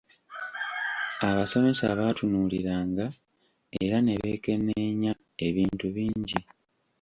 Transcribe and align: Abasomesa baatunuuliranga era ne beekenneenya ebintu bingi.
Abasomesa 1.27 1.85
baatunuuliranga 1.99 3.05
era 3.83 3.97
ne 4.01 4.13
beekenneenya 4.21 5.13
ebintu 5.47 5.85
bingi. 5.95 6.39